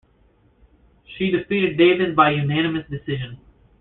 [1.05, 3.37] She defeated Davis by unanimous decision.